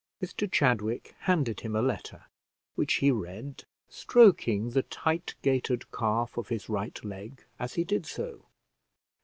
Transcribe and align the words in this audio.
Mr 0.19 0.51
Chadwick 0.51 1.13
handed 1.29 1.59
him 1.59 1.75
a 1.75 1.81
letter; 1.83 2.25
which 2.73 2.93
he 2.95 3.11
read, 3.11 3.65
stroking 3.87 4.71
the 4.71 4.81
tight 4.81 5.35
gaitered 5.43 5.85
calf 5.91 6.37
of 6.39 6.49
his 6.49 6.67
right 6.69 7.05
leg 7.05 7.43
as 7.59 7.75
he 7.75 7.83
did 7.83 8.07
so. 8.07 8.47